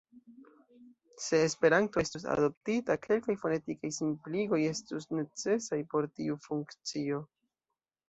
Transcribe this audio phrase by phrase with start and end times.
[1.25, 7.25] Se Esperanto estus adoptita, kelkaj fonetikaj simpligoj estus necesaj por tiu funkcio.